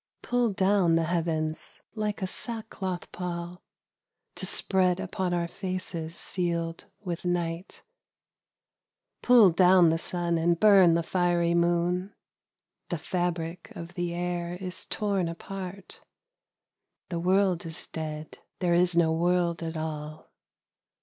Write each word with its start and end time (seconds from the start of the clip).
Pull 0.23 0.53
down 0.53 0.95
the 0.95 1.03
heavens 1.03 1.79
like 1.93 2.23
a 2.23 2.25
sackcloth 2.25 3.11
pall 3.11 3.61
To 4.33 4.47
spread 4.47 4.99
upon 4.99 5.31
our 5.31 5.47
faces 5.47 6.15
sealed 6.15 6.85
with 7.01 7.23
night. 7.23 7.83
1'ull 9.21 9.55
down 9.55 9.91
the 9.91 9.99
sun 9.99 10.39
and 10.39 10.59
burn 10.59 10.95
the 10.95 11.03
fiery 11.03 11.53
moon; 11.53 12.15
The 12.89 12.97
fabric 12.97 13.71
of 13.75 13.93
the 13.93 14.11
air 14.15 14.55
is 14.55 14.85
torn 14.85 15.27
apart: 15.27 16.01
The 17.09 17.19
world 17.19 17.63
is 17.67 17.85
dead. 17.85 18.39
There 18.57 18.73
is 18.73 18.97
no 18.97 19.11
world 19.13 19.61
at 19.61 19.77
all. 19.77 20.31